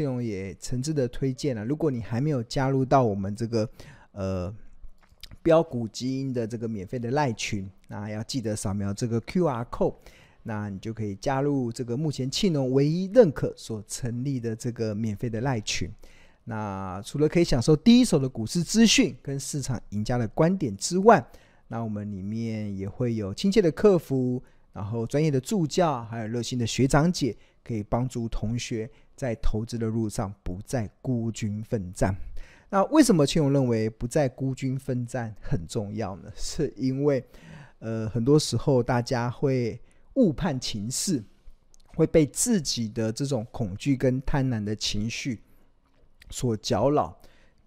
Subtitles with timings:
[0.00, 3.68] 庆荣也诚挚的推荐了，如果你还没有加入到我们这个
[4.12, 4.54] 呃
[5.42, 9.94] 标股基因的这个免费的赖群，那要记得扫描这个 QR code，
[10.44, 15.90] 那你就可以加入这个目前庆荣唯一认可所成立的这个免费的赖群。
[16.44, 21.22] 那除了可以享受第一手的股市资讯跟市场赢家的观点之外，
[21.68, 24.42] 那我们里面也会有亲切的客服，
[24.72, 32.16] 然后专业的助教，还有热心的学长姐，可以帮助同学在投资的路上不再孤军奋战。
[32.70, 36.32] 那为什么庆荣认为不再孤军奋战很重要呢？
[36.34, 37.22] 是因为，
[37.80, 39.78] 呃，很多时候大家会
[40.14, 41.22] 误判情势，
[41.96, 45.42] 会被自己的这种恐惧跟贪婪的情绪
[46.30, 47.14] 所搅扰。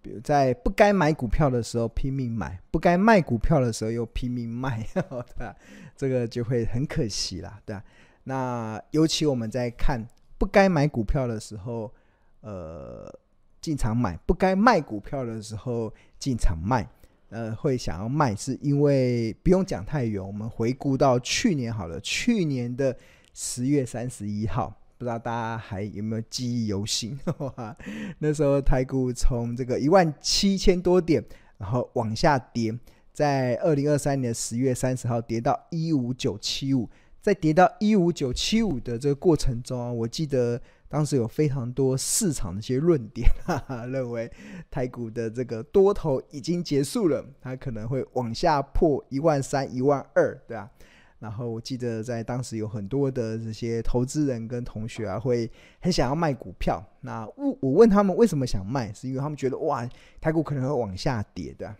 [0.02, 5.02] 比如在不该买股票的时候拼命买，不该卖股票的时候又拼命卖， 对
[5.38, 5.54] 吧？
[5.96, 7.84] 这个就会很可惜啦，对吧？
[8.24, 10.04] 那尤其我们在看
[10.38, 11.92] 不该买股票的时候，
[12.40, 13.12] 呃，
[13.60, 16.88] 进场买；不该卖股票的时候进场卖，
[17.30, 22.96] 呃，会想要卖，是因为不用讲太远，我们回顾到去年好了，去年的
[23.32, 24.80] 十月三十一号。
[24.96, 27.18] 不知道大家还有没有记忆犹新？
[28.20, 31.22] 那时候台股从这个一万七千多点，
[31.58, 32.72] 然后往下跌，
[33.12, 36.88] 在二零二三年十月三十号跌到一五九七五，
[37.24, 44.30] 在跌到一五九七五的这个过程中啊，我记得当时有非常多市场的一些论点，哈哈，认为
[44.70, 50.70] 台股的这个多头已经结束了，它可能会往下破一万三、一万二，对吧？
[51.18, 55.50] 然后我记得在当时有很多的这些投资人跟同学啊，会
[55.80, 56.84] 很想要卖股票。
[57.00, 59.88] 那我我问他们为什么想卖，是因为他们觉得哇，
[60.20, 61.74] 台股可能会往下跌的。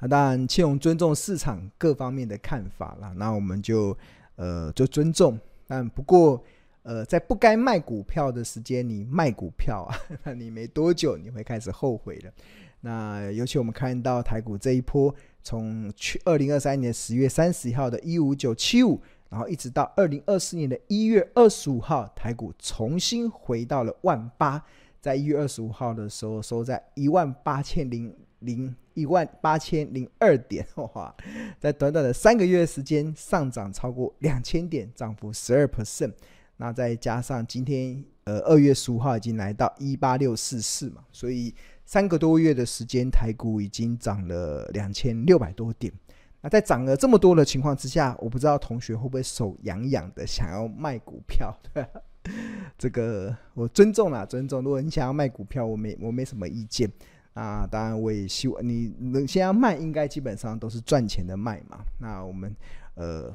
[0.00, 3.14] 那当然，庆荣尊重市场各方面的看法啦。
[3.16, 3.96] 那我们就
[4.36, 5.38] 呃就尊重。
[5.66, 6.42] 但不过
[6.82, 12.32] 呃，在不该卖股票的时间，你卖股票啊， 那你没多久你会开始后悔的。
[12.80, 15.14] 那尤其我们看到台股这一波。
[15.46, 18.98] 从去二零二三年十月三十号的一五九七五，
[19.28, 24.64] 然后一直到二零二四年的一月二十五号，台股重新回到了万八，
[25.02, 31.14] 在一月二十五号的时候收在一万八千零零一万八千零二点， 哇，
[31.60, 36.12] 在短短的三个月时间上涨超过两千点，涨幅十二 percent。
[36.56, 41.54] 那再加上今天呃二月十五号已经来到一八六四四嘛，所以。
[41.86, 45.92] 三个多月的时间，台股已经涨了两千六百多点。
[46.40, 51.54] 那在涨了这么多的情况之下，我不知道同学会不会手痒痒的想要卖股票？
[52.78, 54.62] 这个我尊重啦，尊重。
[54.62, 56.90] 如果你想要卖股票，我没我没什么意见。
[57.34, 61.84] 啊，当然我也希望你能先要卖，应该基本上都是赚钱的卖嘛。
[62.00, 62.54] 那我们
[62.94, 63.32] 呃，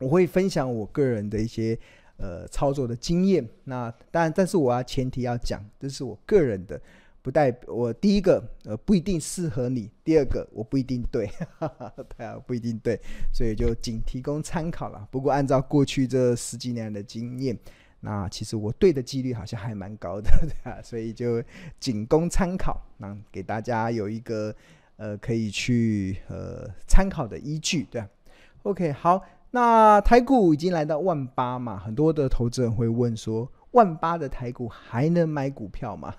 [0.00, 1.78] 我会分享我个人的一些
[2.16, 3.48] 呃操作的经验。
[3.64, 6.80] 那当然，但是我要前提要讲，这是我个人的。
[7.24, 12.98] 不代表我第一个呃不一定适合你，第二个我不一定对，哈哈，对啊，不一定对，
[13.32, 15.06] 所以就仅提供参考了。
[15.08, 17.56] 不过按照过去这十几年的经验，
[18.02, 21.42] 那其实我对的几率好像还蛮高的， 对啊，所以就
[21.80, 24.54] 仅供参考，那给大家有一个
[24.96, 28.08] 呃可以去呃参考的依据，对啊。
[28.64, 33.50] OK，好，那台股已经来到万八嘛，很多的投资人会问说。
[33.72, 36.14] 万八的台股还能买股票吗？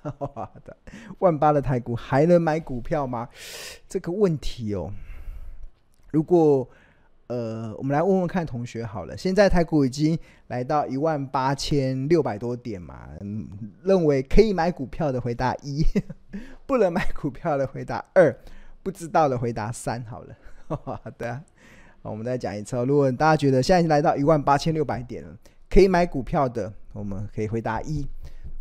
[1.20, 3.30] 万八的台股还能买股票吗？
[3.88, 4.92] 这个问题哦，
[6.10, 6.68] 如果
[7.28, 9.18] 呃，我们来问问看同学好了。
[9.18, 10.18] 现在台股已经
[10.48, 13.48] 来到一万八千六百多点嘛，嗯，
[13.84, 15.84] 认为可以买股票的回答一，
[16.66, 18.36] 不能买股票的回答二，
[18.84, 20.04] 不知道的回答三。
[20.06, 20.36] 好了，
[20.68, 21.42] 好的，
[22.02, 22.76] 我们再讲一次。
[22.86, 25.38] 如果大家觉得现在已经来到一万八千六百点了，
[25.70, 26.72] 可以买股票的。
[26.92, 28.06] 我们可以回答一，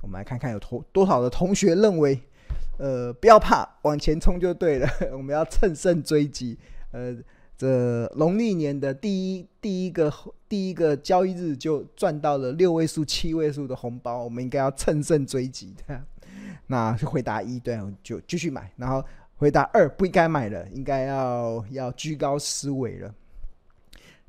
[0.01, 2.19] 我们来看看有多多少的同学认为，
[2.79, 4.89] 呃，不要怕，往前冲就对了。
[5.13, 6.59] 我们要乘胜追击，
[6.93, 7.15] 呃，
[7.63, 10.13] 这农历年的第一第一个
[10.49, 16.03] 第一个交易日就赚到了六位数、七位数的红包，我们应该要乘胜追击的。
[16.67, 18.73] 那就回答一，对，就继续买。
[18.77, 19.05] 然后
[19.37, 23.15] 回答二，不应该买了，应该要要居高思维了。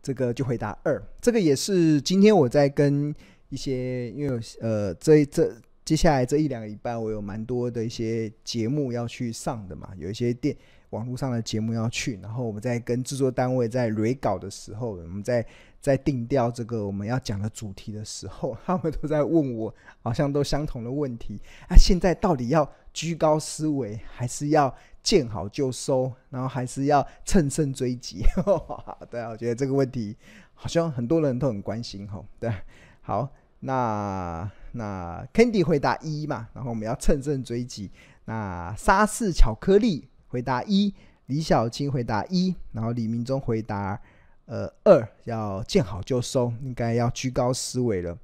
[0.01, 3.15] 这个就回答二，这个也是今天我在跟。
[3.49, 10.57] 一些，因为呃，这这接下来这一两个礼拜，我有蛮多的一些节目要去上的嘛，有一些电
[10.93, 15.45] 网络上的节目要去，然后我们在跟制作单位在蕊稿的时候，我们在
[15.81, 28.23] 在定调这个我们要讲的主题的时候， 他们都在问我，好像都相同的问题啊，现在到底要居高思维，还是要见好就收，然后还是要乘胜追击？
[29.09, 30.15] 对啊，我觉得这个问题
[30.53, 32.53] 好像很多人都很关心哈，对，
[33.01, 33.29] 好。
[33.65, 37.89] 那那 Candy 回答一嘛，然后我们要乘胜追击。
[38.25, 40.91] 那沙士巧克力回答一，
[41.27, 44.01] 李小青回答一，然后李明忠回答
[44.45, 48.17] 呃二，要见好就收，应该要居高思维了。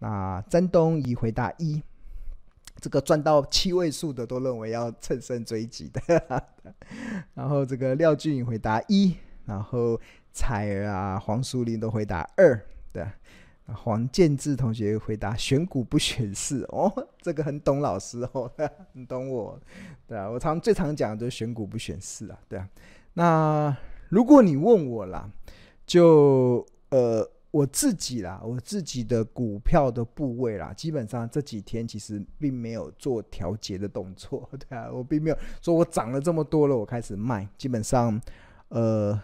[0.00, 1.80] 那詹东仪回答一，
[2.80, 6.44] 这个赚到七位数的都认为要乘胜追击的。
[7.32, 10.00] 然后这个廖俊宇回答一，然后
[10.32, 12.60] 彩儿啊黄淑玲都回答二，
[12.92, 13.06] 对。
[13.66, 18.50] 黄建志同学回答：选股不选市哦，这个很懂老师哦，
[18.92, 19.58] 很懂我，
[20.06, 22.68] 对啊，我常最常讲的就是选股不选市啊，对啊。
[23.14, 23.74] 那
[24.08, 25.30] 如果你问我啦，
[25.86, 38.20] 就呃我自己啦，我自己的股票的部位啦，基本上这几天其实并没有做调节的动作， 对啊，我并没有说我涨了这么多了，我开始卖，基本上
[38.68, 39.18] 呃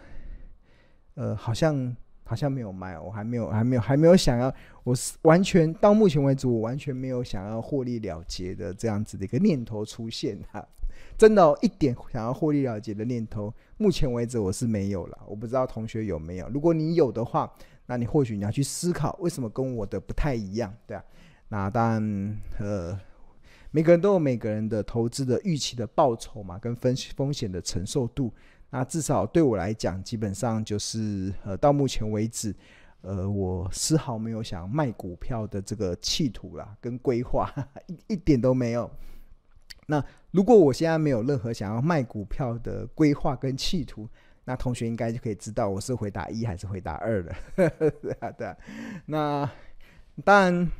[1.15, 1.95] 呃好像。
[2.29, 4.53] 好像没有卖，我还没有，还没有，还没有想要，
[4.83, 10.63] 我是完全到目前为止，我完全没有想要获利了结的这样子的一个念头出现哈，
[11.17, 15.17] 真的、一点想要获利了结的念头，目前为止我是没有了。
[15.27, 17.51] 我不知道同学有没有，如果你有的话，
[17.87, 21.03] 那你或许你要去思考为什么跟我的不太一样，对啊？
[21.47, 22.99] 那当然，呃，
[23.71, 28.31] 每个人都有每个人的投资的预期的报酬嘛，跟风风险的承受度。
[28.71, 32.55] 那至少对我来讲，基本上就是呃，到目前为止，
[33.01, 37.51] 呃，我丝毫没有想卖股票的这个企图啦，跟规划
[37.87, 38.89] 一一点都没有。
[39.87, 44.07] 那如果我现在没有任何想要卖股票的规划跟企图，
[44.45, 47.35] 那同学应该就可以知道我是回答一还是回答二的。
[47.55, 48.57] 对啊，对啊。
[49.07, 49.51] 那
[50.23, 50.71] 当然，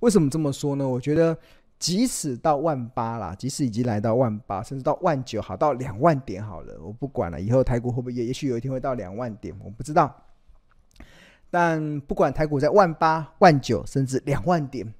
[0.00, 0.88] 为什么这么说呢？
[0.88, 1.38] 我觉得。
[1.78, 7.38] 即使到万八啦，即使已经来到万八，甚至到万九，好到两万点好了，我不管了。
[7.38, 10.24] 以后台股会不会也，也许有一天会到两万点，我不知道。
[11.50, 14.90] 但不管台股在万八、万九，甚至两万点，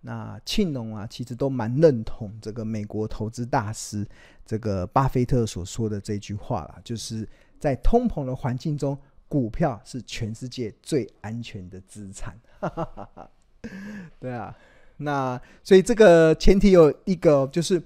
[0.00, 4.06] 那庆农啊，其实都蛮认同这个美国投资大师
[4.44, 7.28] 这个巴菲特所说的这句话啦，就是
[7.60, 8.98] 在通膨的环境中，
[9.28, 12.36] 股票是全世界最安全的资产。
[14.18, 14.52] 对啊。
[15.00, 17.80] 那所以这个前提有一个，就是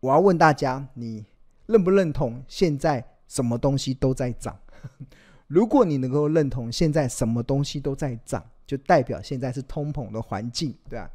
[0.00, 1.24] 我要问大家，你
[1.66, 4.58] 认不认同现在什么东西都在涨？
[5.46, 11.08] 如果你能够认同现在什么东西都在涨，就代表现在是通膨的环境，对吧？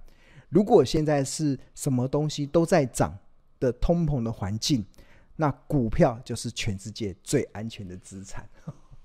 [0.47, 3.17] 如果现在是什么东西都在涨
[3.59, 4.85] 的通膨的环境，
[5.35, 8.47] 那股票就是全世界最安全的资产。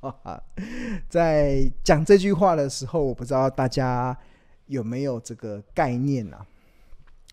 [1.09, 4.17] 在讲这句话的时候，我不知道大家。
[4.67, 6.47] 有没有这个概念啊？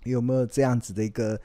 [0.03, 1.39] 有没有这样子的一个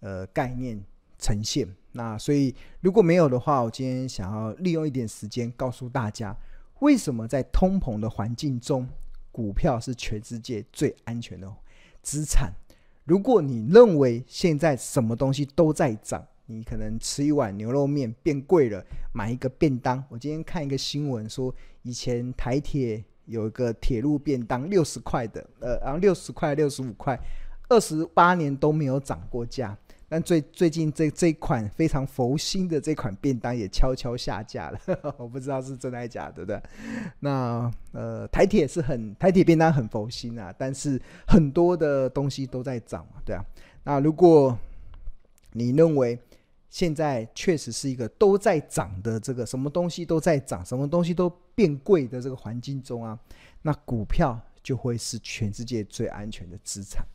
[0.00, 0.78] 呃概念
[1.18, 1.66] 呈现？
[1.92, 6.36] 那所以如果没有的话，我今天想要利用一点时间告诉大家，
[6.80, 8.86] 为什么在通膨的环境中，
[9.32, 11.50] 股票是全世界最安全的
[12.02, 12.52] 资产。
[13.04, 18.84] 如果你认为现在什么东西都在涨，你可能吃一碗牛肉面变贵了，
[19.14, 20.04] 买一个便当。
[20.10, 23.02] 我今天看一个新闻说，以前台铁。
[23.26, 27.18] 有一个铁路便当六十块的，呃，然后六十块、六十五块，
[27.68, 29.76] 二十八年都没有涨过价。
[30.08, 34.78] 但最最近这这款非常佛心的这款便当也悄悄下架了，
[35.18, 36.62] 我不知道是真的还是假的，对不对？
[37.18, 43.44] 那呃，台铁是很台铁便当很佛心啊，但是很多的东西都在涨嘛，对啊。
[43.82, 44.56] 那如果
[45.52, 46.16] 你认为，
[46.68, 53.18] 现在确实是一个都在涨的这个什么东西都在涨，什么东西都变贵的这个环境中啊，
[53.62, 57.06] 那股票就会是全世界最安全的资产。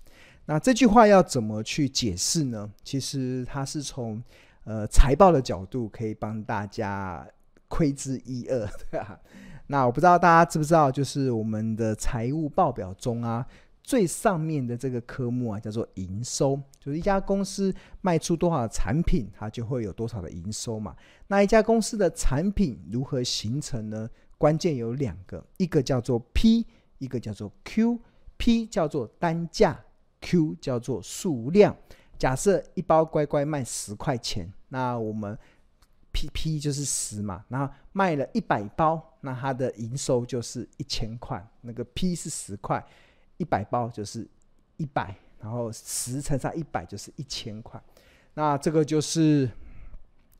[0.45, 2.71] 那这句话要怎么去解释呢？
[2.83, 4.21] 其实它是从
[4.63, 7.27] 呃财报的角度可以帮大家
[7.67, 9.19] 窥知一二，对吧？
[9.67, 13.45] 那我不知道大家知不知道，就是我们的财务报表中啊。
[13.91, 20.95] 最上面的这个科目啊，叫做营收，就是一家公司卖出多少产品，它就会有多少的营收嘛。
[21.27, 24.09] 那一家公司的产品如何形成呢？
[24.37, 26.65] 关键有两个，一个叫做 P，
[26.99, 27.99] 一个叫做 Q。
[28.37, 29.77] P 叫做单价
[30.21, 31.75] ，Q 叫做数量。
[32.17, 35.37] 假设一包乖乖卖十块钱，那我们
[36.13, 41.45] P P 就是十嘛，然后卖了一百包，那它的营收就是一千块。
[41.59, 42.81] 那个 P 是十块。
[43.41, 44.27] 一百包就是
[44.77, 47.81] 一百，然后十乘上一百就是一千块，
[48.35, 49.49] 那这个就是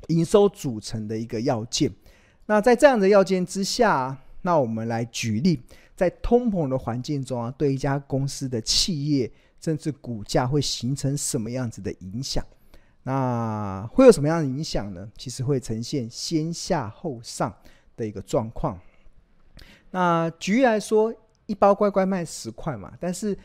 [0.10, 1.92] 营收组成的一个要件。
[2.46, 5.60] 那在这样的要件之下，那我们来举例，
[5.96, 12.46] 在通膨的环境中啊，对一家公司的企业甚至股价会形成什么样子的影响？
[13.02, 15.12] 那会有什么样的影响呢？
[15.18, 17.52] 其实会呈现先下后上
[17.98, 18.80] 的一个状况。
[19.90, 21.12] 那举例来说。
[21.52, 23.38] 一包乖乖卖十块嘛，但是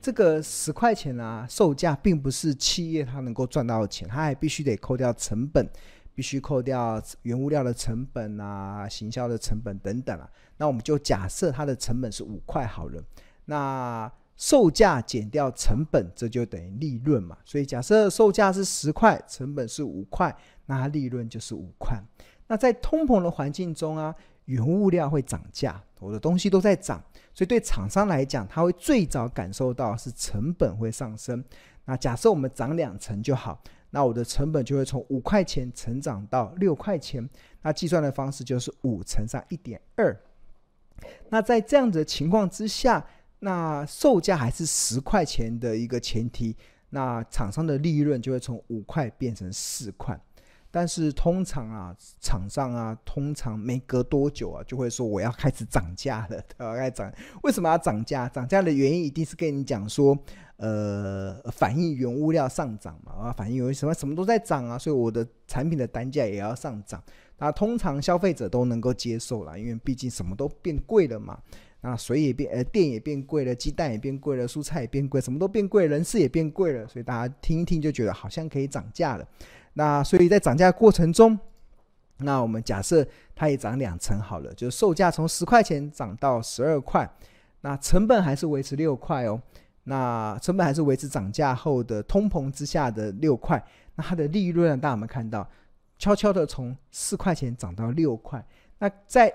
[0.00, 5.68] 这个十块钱啊，售价并不是企业它能够赚到的钱，它还必须得扣掉成本，
[6.14, 10.26] 必须扣掉原物料的成本啊、行销的成本等等啊。
[10.56, 13.04] 那我们就假设它的成本是五块好了，
[13.44, 17.36] 那售价减掉成本，这就等于利润嘛。
[17.44, 22.02] 所以假设售价是十块，成本是五块，那它利润就是五块。
[22.46, 24.14] 那在通膨的环境中啊，
[24.50, 27.00] 原物料会涨价，我的东西都在涨，
[27.32, 31.42] 所以对厂商来讲，他会最早感受到是成本会上升。
[31.84, 37.28] 那假设我们涨两成就好，那我的成本就会从五块钱成长到六块钱。
[37.62, 40.18] 那计算的方式就是五乘上一点二。
[41.28, 43.06] 那在这样子的情况之下，
[43.38, 46.56] 那售价还是十块钱的一个前提，
[46.90, 50.20] 那厂商的利润就会从五块变成四块。
[50.70, 57.12] 但是通常啊，厂商啊，通常没隔多久啊，就会说我要开始涨价了， 要开始涨。
[57.42, 58.28] 为什么要涨价？
[58.28, 60.16] 涨价的原因一定是跟你讲说，
[60.56, 67.02] 呃，反映原物料上涨嘛，啊，反映有什么什么都在涨啊，所以我的产品的单价也要上涨。
[67.38, 71.38] 那通常消费者都能够接受啦，因为毕竟什么都变贵了嘛。
[71.82, 79.26] 那水也变，呃，电也变贵了，鸡蛋也变贵了，蔬菜也变贵，什么都变贵，人事也变贵了，所以大家听一听就觉得好像可以涨价了。
[79.74, 81.38] 那所以在涨价过程中，
[82.18, 87.08] 那我们假设它也涨两成好了，就是售价从十块钱涨到十二块，
[87.62, 89.40] 那成本还是维持六块哦。
[89.84, 93.62] 那成本还是维持涨价后的通膨之下的六块，
[93.94, 95.48] 那它的利润大家有没有看到？
[95.98, 98.42] 悄悄的从四块钱涨到六块，
[98.78, 99.30] 那在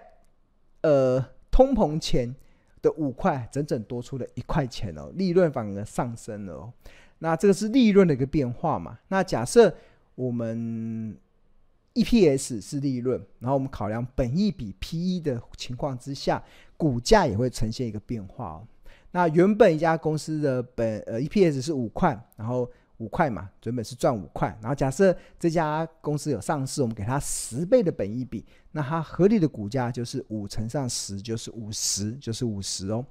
[0.81, 2.33] 呃通膨前
[2.81, 6.73] 的五块，整整多出了一块钱哦，利润反而上升了哦。
[7.19, 8.97] 那这个是利润的一个变化嘛？
[9.09, 9.75] 那假设
[10.15, 11.17] 我们
[11.93, 16.43] EPS 是利润，然后我们考量本益比 PE 的情况之下，
[16.75, 18.67] 股价也会呈现一个变化哦。
[19.11, 33.05] 那原本一家公司的本呃 EPS 是五块，然后五块嘛，原本是赚五块，然后假设这家公司有上市，我们给它十倍的本益比，那它合理的股价就是五乘上十就是五十，就是五十哦。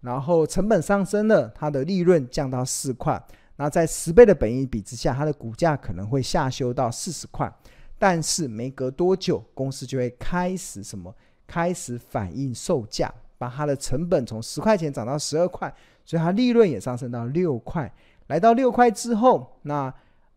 [0.00, 3.20] 然后成本上升了，它的利润降到四块，
[3.58, 7.52] 那在十倍的本益比之下，它的股价可能会下修到四十块，
[7.98, 11.14] 但是没隔多久，公司就会开始什么？
[11.46, 15.74] 开始反映售价，把它的成本从十块钱涨到十二块，
[16.04, 17.92] 所以它利润也上升到六块。
[18.26, 19.92] 来到六块之后，那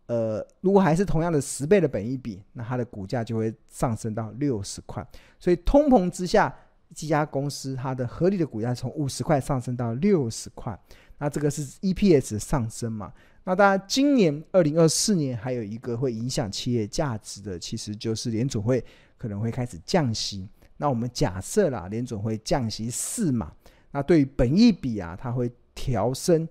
[0.06, 5.06] 呃，如果还是同样的十倍的本益比，那它的股价就会上升到六十块。
[5.38, 6.52] 所以通膨之下，
[6.94, 10.76] 这家公司它的合理的股价从五十块上升到六十块。
[11.22, 13.12] 那这个是 EPS 上升嘛？
[13.44, 18.84] 那当然，今年二零二四年还有一个会影响企业价值的，其实就是联准会
[19.16, 20.48] 可能会开始降息。
[20.78, 23.52] 那我们假设啦，联准会降息四嘛，
[23.92, 26.48] 那对于本益比啊，它会调升。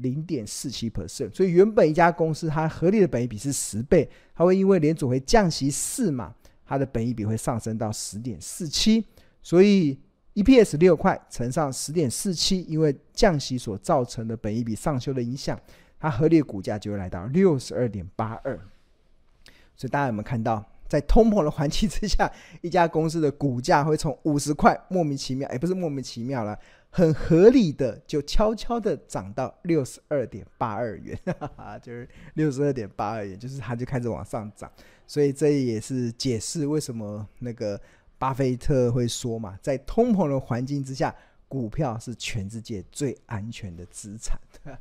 [0.00, 6.32] 零点四七 percent，所以原本一家公司它合理的本益比是十倍，它会因为联准会降息四嘛，
[6.64, 9.04] 它的本益比会上升到十点四七，
[9.42, 9.98] 所以
[10.34, 15.58] EPS 六块乘上十点四七，因为降息所造成的本益比上修的影响，
[15.98, 18.58] 它合理的股价就会来到六十二点八二。
[19.76, 22.30] 所以大家有没有看到，在通膨的环境之下，
[22.62, 26.58] 一家公司的股价会从五十块莫名其妙，也不是莫名其妙了。
[26.90, 31.16] 很合理的，就悄悄的涨到六十二点八二元，
[31.82, 34.72] 就是六十二点八二元，就是它就开始往上涨，
[35.06, 37.78] 所以这也是解释为什么那个
[38.18, 41.14] 巴菲特会说嘛，在通膨的环境之下，
[41.46, 44.38] 股票是全世界最安全的资产。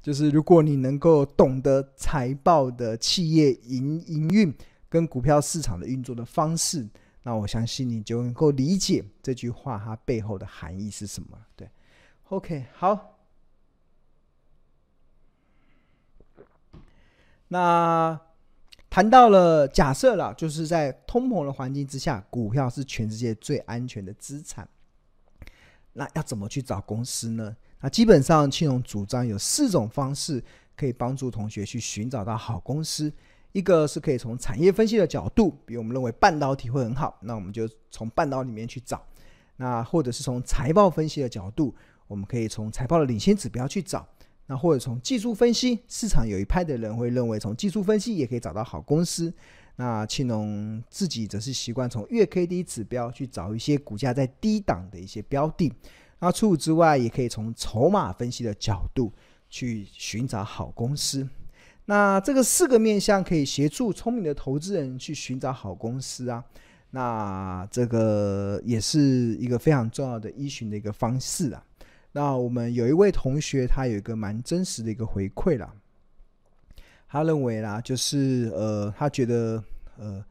[0.00, 4.54] 就是如果你能够懂得财报的企业营营运
[4.88, 6.88] 跟股票市场的运作的方式。
[7.22, 11.36] 那我相信你就能够理解这句话它背后的含义是什么。
[11.56, 11.68] 对
[12.28, 13.18] ，OK，好。
[17.48, 18.20] 那
[18.96, 24.66] 谈到了假设了，就是在通膨的环境之下，股票是全世界最安全的资产。
[25.92, 27.54] 那要怎么去找公司呢？
[27.80, 30.42] 那基本上庆隆主张有四种方式
[30.74, 33.12] 可以帮助同学去寻找到好公司。
[33.52, 38.96] 一个是可以从产业分析的角度，比如我们认为半导体会很好，那我们就从半导体里面去找；
[39.56, 41.74] 那或者是从财报分析的角度，
[42.06, 44.08] 我们可以从财报的领先指标去找；
[44.46, 49.32] 那或者从技术分析，市场有一派的人会认为从技术分析也可以找到好公司。
[49.78, 55.72] 那庆龙自己则是习惯从月 K D 指标去找一些股价在低档的一些标的。
[56.20, 59.12] 那除此之外，也可以从筹码分析的角度
[59.50, 61.28] 去寻找好公司。
[61.84, 66.42] 那这个四个面向可以协助聪明的投资人去寻找好公司啊。
[66.92, 71.62] 那这个也是一个非常重要的依循的一个方式啊。
[72.16, 75.70] 那我们有一位同学，他有一个蛮真实的一个回馈啦。
[77.06, 79.62] 他认为啦，就是呃，他觉得
[79.98, 80.24] 呃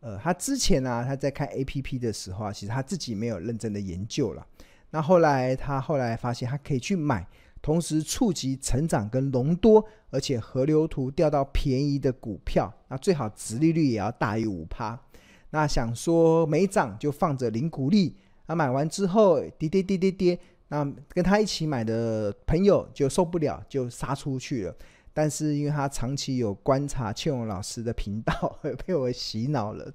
[0.00, 4.46] 呃，他之前呢、啊，他在看 APP 的时候啊，其实他自己没有认真的研究了。
[4.90, 7.26] 那后来他后来发现，他可以去买，
[7.62, 15.00] 同时触及成长跟隆多，而且河流图钓到便宜的股票，那最好殖利率也要大于五趴。
[15.48, 18.16] 那想说没涨就放着零股利，
[18.48, 20.38] 那买完之后跌跌跌跌跌。
[20.72, 24.74] 那跟他一起买的朋友就受不了，就杀出去了。
[25.12, 29.92] 但是因为他长期有观察庆荣老师的频道，被我洗脑了。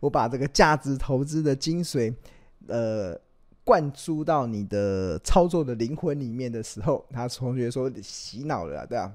[0.00, 2.14] 我把这个价值投资的精髓，
[2.66, 3.18] 呃，
[3.64, 9.10] 灌输到你的操作的灵魂里面的时候，他同学说洗脑了，对吧？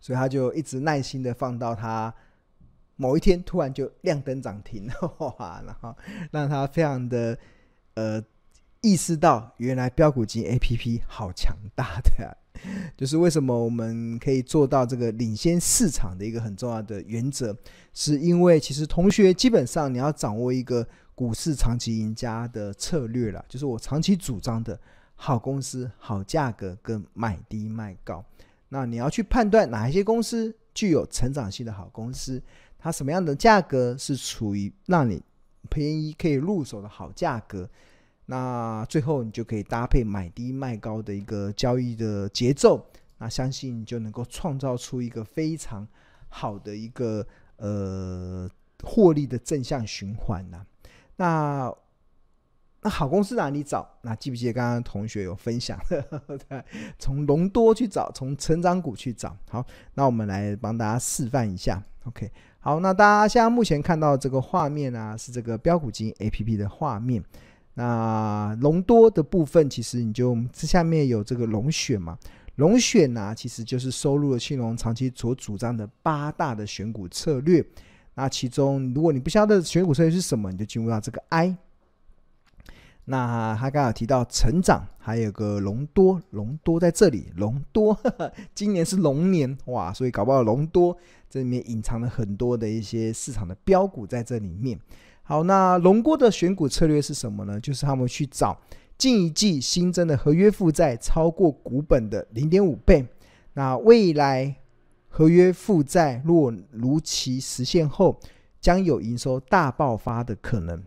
[0.00, 2.14] 所以他就一直耐心的放到他
[2.94, 5.60] 某一天突然就亮灯涨停，哇！
[5.66, 5.96] 然后
[6.30, 7.36] 让他非常的
[7.94, 8.22] 呃。
[8.82, 12.34] 意识到原来标股金 APP 好强大的呀，
[12.96, 17.54] 就是为什么我们可以做到这个领先市场的一个很重要的原则，
[17.92, 24.80] 是因为其实同学基本上你要掌握一个股市长期赢家的策略了，就是我长期主张的
[25.14, 28.24] 好公司、好价格跟买低卖高。
[28.70, 32.42] 那你要去判断哪一些公司具有成长性的好公司，
[32.78, 35.22] 它什么样的价格是处于让你
[35.68, 37.68] 便宜可以入手的好价格。
[38.30, 42.80] 那最后你就可以搭配买低卖高的一个交易的节奏，
[43.18, 45.84] 那相信你就能够创造出一个非常
[46.28, 48.48] 好的一个呃
[48.84, 50.64] 获利的正向循环呐。
[51.16, 51.74] 那
[52.82, 53.84] 那好公司哪里找？
[54.02, 56.64] 那记不记得刚刚同学有分享的，
[57.00, 59.36] 从隆多去找，从成长股去找。
[59.48, 61.82] 好，那我们来帮大家示范一下。
[62.04, 67.24] OK，好，那大家现在目前看到这个画面啊，是这个标股金 APP 的画面。
[67.82, 72.18] 那隆多的部分，其实你就这下面有这个龙选嘛？
[72.56, 77.64] 龙选呢、其实就是收录了庆隆长期所主张的八大的选股策略。
[78.16, 81.56] 那其中，如果你不晓得选股策略是什么，你就进入到这个 I。
[83.06, 87.98] 那他刚刚提到成长，还有个隆多，隆多在这里，隆多
[88.54, 90.94] 今年是龙年哇，所以搞不好隆多
[91.30, 94.78] 这里面隐藏了很多的一些市场的标股在这里面。
[95.30, 97.60] 好，那龙哥的选股策略是什么呢？
[97.60, 98.60] 就是他们去找
[98.98, 103.06] 近一季新增的合约负债超过股本的零点五倍。
[103.52, 104.56] 那未来
[105.08, 108.18] 合约负债若如期实现后，
[108.60, 110.82] 将有营收大爆发的可能。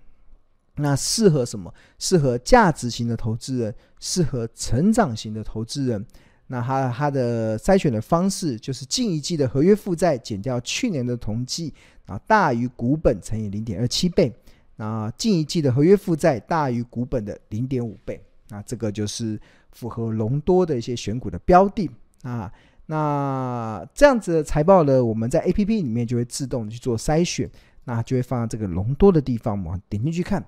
[0.76, 1.74] 那适合什么？
[1.98, 6.06] 适合价值型的投资人，适合成长型的投资人。
[6.48, 11.74] 那他他的筛选的方式就是近一季的合约负债减掉去年的同季。
[12.06, 14.34] 啊，大于股本乘以零点二七倍，
[14.76, 19.40] 那近一季的合约负债大于股本的零点五倍，那这个就是
[19.72, 21.90] 符合隆多的一些选股的标的
[22.24, 22.52] 啊。
[22.88, 27.50] 那这样子的财报呢，我们在 APP 里面就会自动去做筛选，
[27.86, 30.44] 那就会放在这个隆多的地方，我们点进去看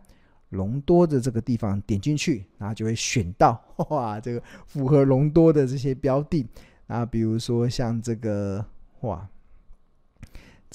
[0.49, 6.45] 隆多的这个地方，点进去，然后就会选到 哇，这个符合隆多的这些标的
[6.87, 8.65] 啊，比如说像这个
[8.99, 9.25] 哇。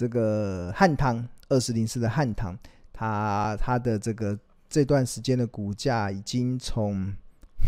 [0.01, 2.57] 这个汉唐二四零四的汉唐，
[2.91, 7.13] 它它的这个这段时间的股价已经从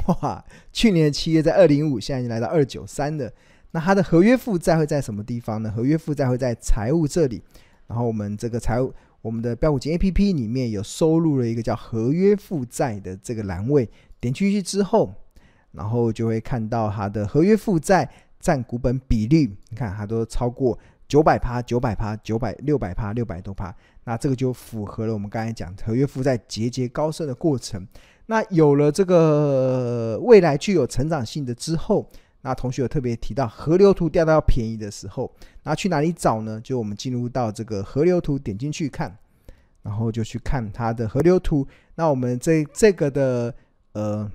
[0.06, 0.42] 哇，
[0.72, 3.30] 去年七月在二零五，现在已经来到二九三了。
[3.72, 5.70] 那它的合约负债会在什么地方呢？
[5.70, 7.42] 合约负债会在财务这里。
[7.86, 13.86] 然后我们这个财务，我们的标股金 APP 里面有收录了一个叫合约负债的这个栏位，
[14.18, 15.12] 点进去之后，
[15.72, 20.78] 然后就会看到它的合约负债占股本比率，你看它都超过。
[21.12, 27.86] 九百趴，九百趴，九百六百趴，六百多趴，那这个就符合了我们刚才讲合约负债节节高升的过程。
[28.24, 35.30] 那有了这个未来具有成长性的之后，那同学有特别提到河流图钓到便宜的时候，
[35.64, 36.58] 那去哪里找呢？
[36.64, 39.14] 就我们进入到这个河流图，点进去看，
[39.82, 41.68] 然后就去看它的河流图。
[41.94, 43.54] 那我们这这个的
[43.92, 44.26] 呃，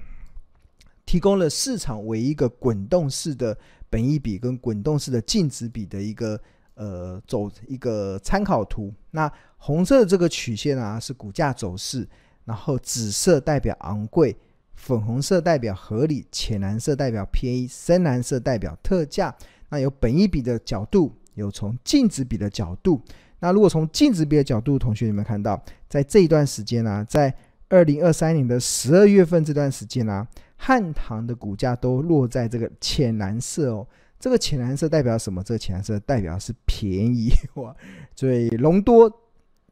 [1.07, 3.57] 提供了市场为一个滚动式的
[3.89, 6.39] 本益比跟滚动式的净值比的一个。
[6.77, 12.07] 呃，走一个参考图，那红色的这个曲线啊是股价走势，
[12.45, 14.37] 然后紫色代表昂贵，
[14.75, 19.35] 粉红色代表合理，浅蓝色代表便宜，深蓝色代表特价。
[19.69, 23.01] 那有本一比的角度，有从净值比的角度。
[23.39, 25.59] 那如果从净值比的角度，同学有没有看到，
[25.89, 27.33] 在这一段时间呢、在
[27.69, 33.87] 二零二三年的十二月份这段时间呢、汉唐的股价都落在这个浅蓝色哦。
[34.19, 35.43] 这个浅蓝色代表什么？
[35.43, 37.75] 这个浅蓝色代表是便宜哇，
[38.15, 39.11] 所以隆多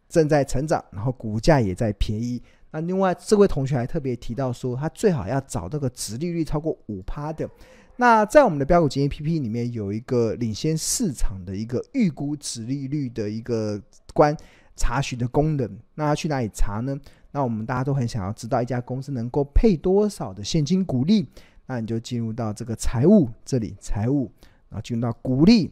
[0.08, 2.42] 正在成长，然后股价也在便宜。
[2.72, 7.50] 那另外这位同学还特别提到说，他最好要找这个殖利率超过五趴的。
[7.98, 13.82] 那在我们的标股基金 APP 里面有一个领先市场的一个预估殖利率的一个
[14.14, 14.36] 关
[14.76, 15.80] 查询的功能。
[15.96, 17.00] 那要去哪里查呢？
[17.32, 21.28] 那我们大家都很想要知道一家公司能够配多少的现金股利。
[21.68, 24.32] 那你就进入到这个财务这里，财务，
[24.70, 25.72] 然后进入到股利，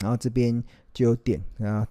[0.00, 1.86] 然后这边就有点啊。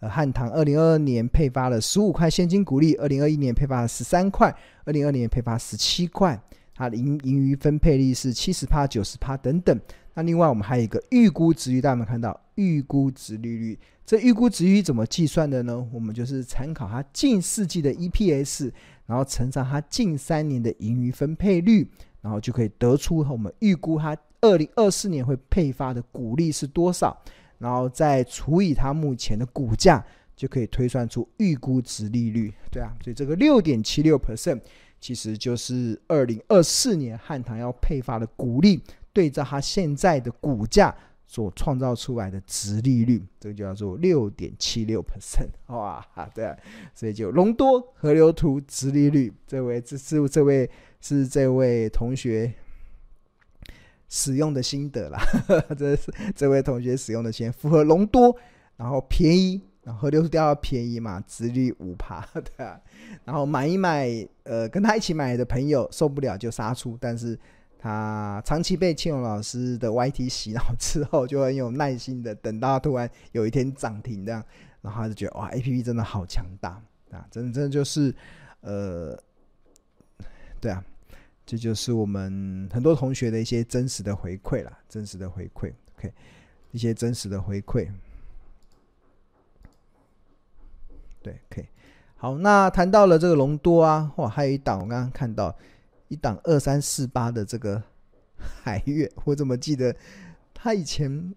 [0.00, 4.52] 呃，汉唐二零二二年配发了十五块现金股利，二零二一年配发了十三块，
[4.84, 6.40] 二零二二年配发十七块。
[6.74, 9.78] 它的盈盈余分配率是七十趴、九十趴等等。
[10.14, 13.78] 那另外我们还有一个预估值率，大家有没有看到预估值利率？
[14.04, 15.86] 这预估值率怎么计算的呢？
[15.92, 18.72] 我们就是参考它近四季的 EPS，
[19.06, 21.88] 然后乘上它近三年的盈余分配率，
[22.22, 27.14] 然后就可以得出我们预估它二零二四年会配发的股利是多少。
[27.58, 30.04] 然后再除以它目前的股价，
[30.34, 34.60] 就可以推算出预估值利率，对啊，所以这个六点七六 percent
[35.00, 38.82] 其实就是二零二四年汉唐要配发的股利，
[39.12, 40.92] 对照它现在的股价
[41.32, 46.54] 所创造出来的殖利率，这个就叫做六点七六 percent， 哇，对啊，
[46.92, 52.52] 所以就隆多河流图殖利率，这位这是这位是这位同学。
[54.14, 55.18] 使用的心得啦，
[55.78, 58.36] 这是这位同学使用的钱 符合隆多，
[58.76, 62.20] 然后便宜，然后河流图调便宜嘛，殖率五趴，
[62.58, 62.78] 对啊，
[63.24, 64.06] 然后买一买，
[64.42, 67.38] 呃，跟他一起买的朋友受不了就杀出，但是
[67.82, 74.44] 他长期被庆荣老师的 YT 洗脑之后，就很有耐心的等到突然有一天涨停这样，
[74.80, 78.14] 然后他就觉得哇，APP 真的好强大啊，真的真的就是，
[78.60, 79.18] 呃，
[80.60, 80.82] 对啊。
[81.44, 86.10] 这就是我们很多同学的一些真实的回馈啦，真实的回馈，OK，
[86.70, 87.88] 一些真实的回馈。
[91.20, 91.68] 对，OK，
[92.16, 95.54] 好，那谈到了这个隆多啊，哇，还有一档我刚刚看到
[96.12, 97.82] 一档二三四八的这个
[98.36, 99.96] 海月，我怎么记得
[100.52, 101.34] 他以前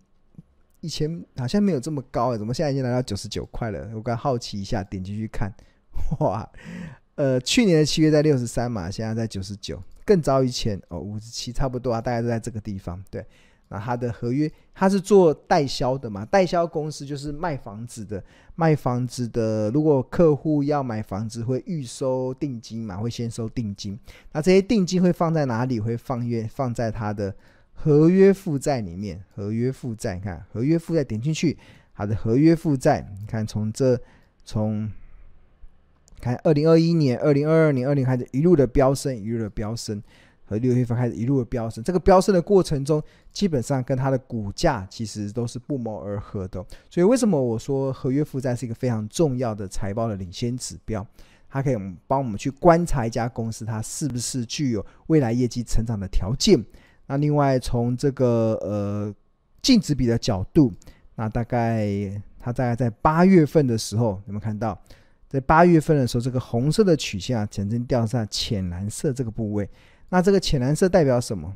[0.81, 3.89] 以前好像没有这么高啊，怎么现在已经来到九十九块了？
[3.95, 5.49] 我刚好奇一下，点进去看，
[6.19, 6.51] 哇，
[7.15, 9.81] 呃，去年的七月在六十三嘛，现在在九十九。
[10.03, 13.01] 更早以前哦，五十七差不多啊，大概都在这个地方。
[13.09, 13.25] 对，
[13.79, 16.25] 他的合约，他是做代销的嘛？
[16.25, 18.23] 代销公司就是卖房子的，
[18.55, 19.69] 卖房子的。
[19.71, 22.97] 如果客户要买房子，会预收定金嘛？
[22.97, 23.97] 会先收定金。
[24.31, 25.79] 那这些定金会放在哪里？
[25.79, 27.33] 会放约放在他的
[27.73, 29.23] 合约负债里面。
[29.35, 31.57] 合约负债，你看合约负债点进去，
[31.95, 33.99] 他的合约负债，你看从这
[34.43, 34.91] 从。
[36.21, 40.01] 看，二零二一年、二零二二年、二零开始一路的飙升，一路的飙升，
[40.45, 41.84] 和六月份开始一路的飙升。
[41.84, 46.63] 这个飙升的过程中，基本上跟它的股价其实都是不谋而合的。
[46.89, 51.05] 所以为什么我说合约负债是一个非常重要的财报的领先指标？
[51.49, 51.75] 它可以
[52.08, 56.63] 帮我们去观察一家公司它是不是具有未来业绩成长的条件。
[57.08, 59.13] 那另外从这个呃
[59.62, 60.73] 净值比的角度，
[61.15, 64.77] 那大概它大概在八月份的时候，有没有看到？
[65.27, 69.69] 在八月份的时候，这个红色的曲线啊，曾经掉在浅蓝色这个部位。
[70.09, 71.55] 那这个浅蓝色代表什么？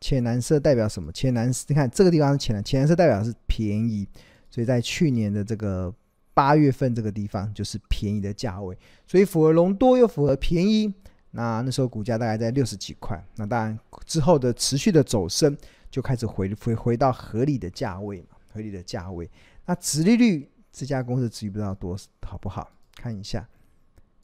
[0.00, 1.12] 浅蓝色代表什么？
[1.12, 4.08] 浅蓝色，你看这个地方是浅蓝，浅蓝色代表是便宜。
[4.48, 5.94] 所以在去年的这个
[6.34, 8.76] 八月份这个地方就是便宜的价位，
[9.06, 10.92] 所以符合隆多又符合便宜。
[11.32, 13.22] 那那时候股价大概在六十几块。
[13.36, 15.56] 那当然之后的持续的走升，
[15.90, 19.30] 就开始回回回到合理的价位嘛，合理的价位。
[19.66, 20.48] 那殖利率。
[20.72, 22.70] 这家公司殖利率不知道多好不好？
[22.94, 23.44] 看一下，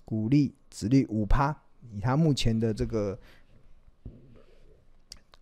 [0.05, 1.57] 股利殖率五趴，
[1.91, 3.19] 以它目前的这个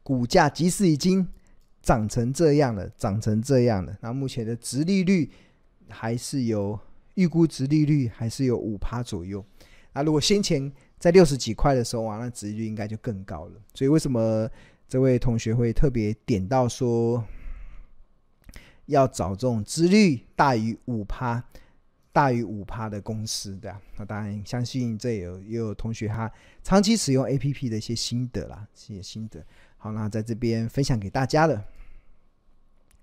[0.05, 1.27] 股价，即使已经
[1.83, 5.29] 涨成这样了，涨成这样了，那目前的殖利率
[5.89, 6.79] 还是有
[7.15, 9.45] 预估殖利率还是有五趴左右。
[9.93, 13.61] 那如果先前在六十几块的时候啊，那殖利率应该就更高了。
[13.75, 14.49] 所以为什么
[14.89, 17.25] 这位同学会特别点到说？
[18.87, 21.43] 要找这种殖率大于五趴、
[22.15, 26.31] 大于五趴的公司，对啊，那当然相信这也有也有同学他
[26.63, 29.45] 长期使用 APP 的一些心得啦，一些心得。
[29.77, 31.65] 好，那在这边分享给大家了。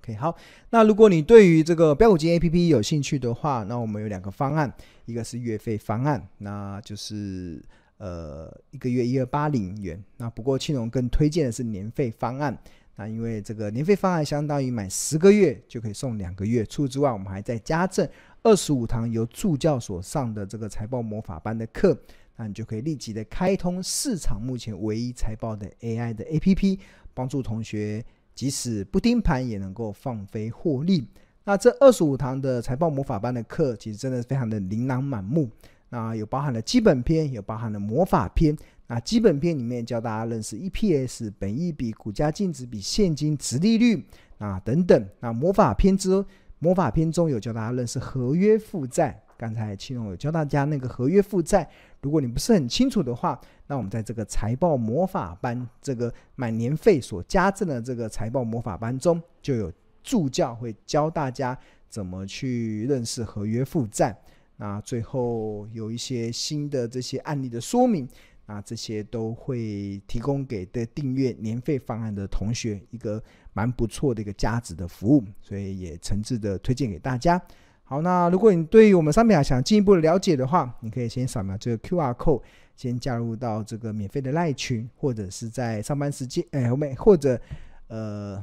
[0.02, 0.34] OK，好，
[0.69, 7.62] 那如果你对于这个标股金 APP 有兴趣的话，那我们有两个方案，一个是月费方案，那就是
[7.97, 10.02] 呃一个月一二八零元。
[10.15, 12.58] 那不过庆荣更推荐的是年费方案。
[12.95, 18.08] 那因为这个年费方案相当于买十个月就可以送两个月，除此之外，我们还在加赠
[18.43, 21.95] 二十五堂由助教所上的这个财报魔法班的课，
[22.38, 26.80] 那你就可以立即的开通市场目前唯一财报的 AI 的 APP，
[27.13, 31.08] 帮助同学即使不盯盘也能够放飞获利。
[31.43, 35.49] 那这二十五堂的财报魔法班的课，其实真的是非常的琳琅满目。
[35.89, 38.58] 那有包含了基本篇，有包含了魔法篇。
[38.88, 44.06] 那基本篇里面教大家认识 EPS、本益比、股价净值比、现金、殖利率
[44.38, 45.08] 啊等等。
[45.19, 46.25] 那魔法篇之
[46.63, 49.19] 魔法篇中有教大家认识合约负债。
[49.36, 51.67] 刚才庆隆有教大家那个合约负债，
[52.02, 61.58] 如果你不是很清楚的话，那我们在这个财报魔法班这个买年费所加赠的这个财报魔法班中，就有助教会教大家
[61.89, 64.15] 怎么去认识合约负债。
[64.58, 68.08] 那最后有一些新的这些案例的说明，
[68.45, 73.19] 那这些都会提供给的订阅年费方案的同学一个
[73.53, 77.41] 蛮不错的一个价值的服务，所以也诚挚的推荐给大家。
[77.83, 82.41] 好，那如果你对于我们商品啊想进一步的了解的话，你可以先扫描这个 QR code，
[82.75, 87.39] 先加入到这个免费的赖群，或者是在上班时间，哎，后面或者
[87.87, 88.41] 呃，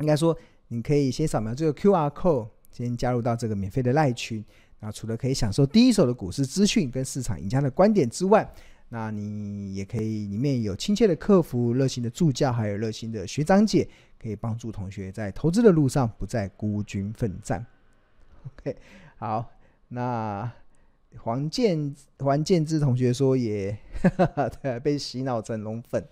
[0.00, 0.36] 应该说
[0.68, 4.44] 你可以先扫描这个 QR code，先加入到这个免费的赖群。
[4.80, 8.46] 那除了可以享受第一手的股市资讯跟市场赢家的观点之外，
[8.94, 13.88] 那你也可以里面有亲切的客服、热心的助教，还有热心的学长姐，
[14.20, 17.64] 可以帮助同学在投资的路上不再孤军奋战。
[18.44, 18.76] OK，
[19.16, 19.50] 好，
[19.88, 20.52] 那
[21.16, 26.06] 黄建黄建之同学说也哈哈 对被洗脑成龙粉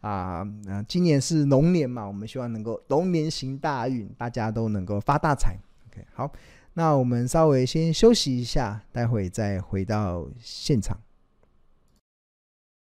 [0.00, 5.58] 啊，那今年是龙年嘛，我们希望能够龙年行大运，大家都能够发大财。
[5.90, 6.32] OK，好，
[6.74, 10.96] 那我们稍微先休息一下，待会再回到现场。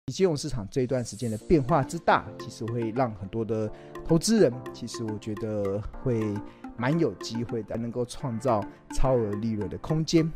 [0.08, 3.72] 以金融市场这一段时间的变化之大，其实会让很多的
[4.06, 6.22] 投资人，其实我觉得会。
[6.76, 8.60] 蛮有机会的，能够创造
[8.96, 10.28] 超额利润的空间。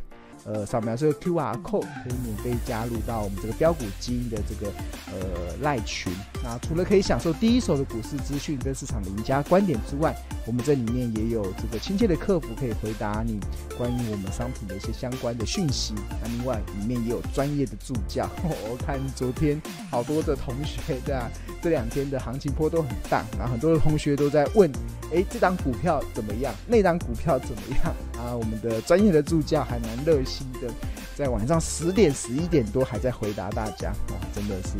[0.50, 4.72] 呃，扫描这个 QR code 可以免费加入到我们这个标股基因的这个
[5.12, 6.10] 呃赖群。
[6.42, 13.38] 那除了可以享受第一手的股市资讯跟市场的赢家观点之外，我们这里面也有这个亲切的客服可以回答你
[13.76, 15.92] 关于我们商品的一些相关的讯息。
[16.22, 18.26] 那另外里面也有专业的助教。
[18.70, 21.28] 我看昨天好多的同学对啊，
[21.60, 24.70] 这两天的行情波都很大，然后很多的同学都在问，
[25.12, 26.54] 哎，这档股票怎么样？
[26.66, 27.94] 那档股票怎么样？
[28.18, 30.68] 啊，我们的专业的助教还蛮热心的，
[31.14, 34.76] 在晚上十点、十一点多还在回答大家哇，真的是，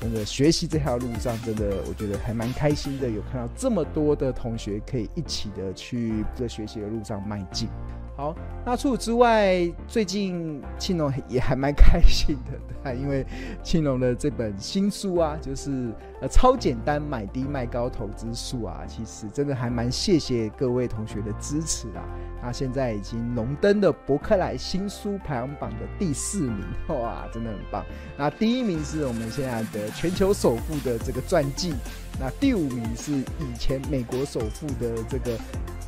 [0.00, 7.68] 真的学习这条路上，真的我觉得还蛮开心的，有看到这么多的同学可以一起的去这学习的路上迈进。
[8.16, 8.32] 好，
[8.64, 12.52] 那除此之外，最近庆龙也还蛮开心的，
[12.84, 13.26] 对，因为
[13.60, 15.92] 庆龙的这本新书啊，就是
[16.28, 22.04] 超简单买低卖高投资术啊，其实真的还蛮谢谢各位同学的支持啊。
[22.42, 27.84] 那现在已经荣登了伯克莱新书排行榜的第四名，哇，真的很棒。
[28.16, 31.74] 那第一名是我们现在的全球首富的这个传记，
[32.20, 35.38] 那第五名是以前美国首富的这个。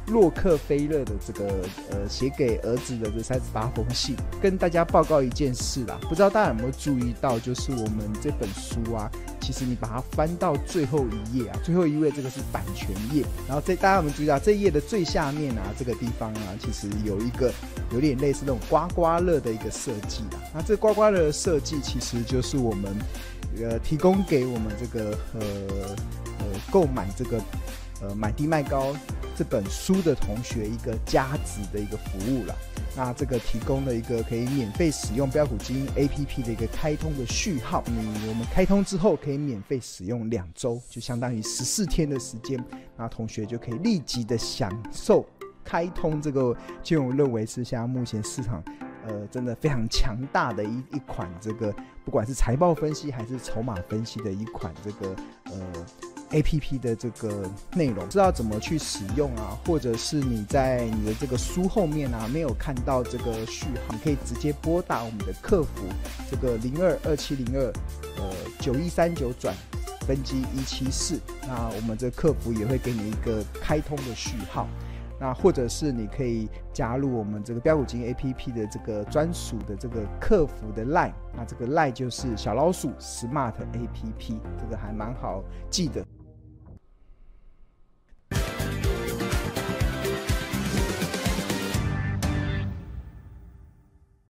[0.08, 17.52] 洛克菲勒的这个呃，写给儿子的这三十八封信，跟大家报告一件事啦，不知道大家有没有注意到，就是我们这本书啊，其实你把它翻翻到最后一页啊，最后一位这个是版权页，然后这大家有没有注意到这页的最下面啊，这个地方啊，其实有一个
[17.92, 22.92] 有点类似那种刮刮乐的一个设计啊，那这刮刮乐的设计其实就是我们
[23.62, 25.40] 呃提供给我们这个呃
[26.40, 27.40] 呃购买这个。
[28.02, 28.94] 呃，买低卖高
[29.34, 32.54] 这本书的同学一个加值的一个服务了。
[32.94, 37.82] 那这个提供了一个可以免费使用标股基因 APP 的一个开通的序号。
[37.86, 42.62] 你我们开通之后可以免费使用两周，就相当于十四天的时间。
[42.96, 45.26] 那同学就可以立即的享受
[45.64, 48.62] 开通这个，就我认为是现在目前市场
[49.06, 55.86] 呃真的非常强大的一一款这个，不管是财报分析还是筹码分析的一款这个呃。
[56.30, 59.56] A P P 的这个内容，知道怎么去使用啊？
[59.64, 65.84] 或者是你在你的这个书后面啊，没有看到这个序号，你可以直接拨打我们的客服，
[66.30, 67.72] 这个零二二七零二
[68.18, 69.54] 呃九一三九转
[70.00, 74.66] 分机一七四，那我们这客服也会给你一个开通的序号。
[75.18, 86.04] 那或者是你可以加入我们这个标股金 A P P 的这个专属的这个客服的 Line，那这个 Line 就是小老鼠 Smart A P P，这个还蛮好记的。